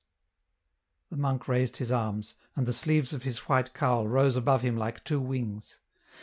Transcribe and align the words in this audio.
The 1.11 1.15
monk 1.17 1.47
raised 1.47 1.77
his 1.77 1.91
arms, 1.91 2.33
and 2.55 2.65
the 2.65 2.73
sleeves 2.73 3.13
of 3.13 3.21
his 3.21 3.37
white 3.47 3.75
cowl 3.75 4.07
rose 4.07 4.35
above 4.35 4.63
him 4.63 4.75
like 4.75 5.03
two 5.03 5.19
wings. 5.21 5.79